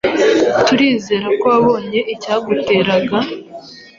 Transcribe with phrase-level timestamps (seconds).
[0.65, 3.17] turizerako wabonye icyabiguteraga